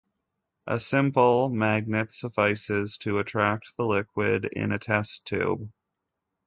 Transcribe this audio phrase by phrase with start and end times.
[0.65, 5.71] A simple magnet suffices to attract the liquid in a test tube.